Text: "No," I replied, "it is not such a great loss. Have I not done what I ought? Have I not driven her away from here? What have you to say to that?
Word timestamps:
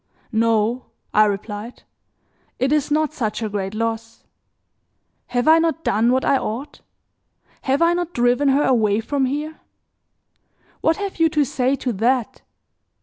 "No," 0.31 0.85
I 1.13 1.25
replied, 1.25 1.83
"it 2.57 2.71
is 2.73 2.89
not 2.89 3.13
such 3.13 3.43
a 3.43 3.49
great 3.49 3.75
loss. 3.75 4.23
Have 5.27 5.47
I 5.47 5.59
not 5.59 5.83
done 5.83 6.11
what 6.11 6.25
I 6.25 6.37
ought? 6.39 6.81
Have 7.61 7.83
I 7.83 7.93
not 7.93 8.11
driven 8.11 8.47
her 8.47 8.63
away 8.63 8.99
from 8.99 9.25
here? 9.27 9.59
What 10.81 10.97
have 10.97 11.19
you 11.19 11.29
to 11.29 11.45
say 11.45 11.75
to 11.75 11.93
that? 11.93 12.41